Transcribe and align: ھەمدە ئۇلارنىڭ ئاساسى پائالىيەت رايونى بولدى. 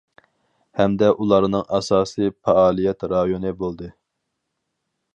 ھەمدە 0.79 1.09
ئۇلارنىڭ 1.25 1.67
ئاساسى 1.77 2.31
پائالىيەت 2.49 3.09
رايونى 3.15 3.55
بولدى. 3.63 3.95